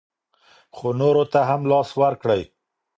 [0.75, 2.41] خو نورو ته هم لاس ورکړئ.